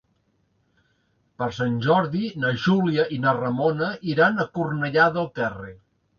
Per 1.41 1.49
Sant 1.57 1.75
Jordi 1.87 2.23
na 2.45 2.55
Júlia 2.65 3.05
i 3.17 3.21
na 3.27 3.35
Ramona 3.41 3.93
iran 4.15 4.39
a 4.39 4.49
Cornellà 4.59 5.09
del 5.21 5.31
Terri. 5.39 5.73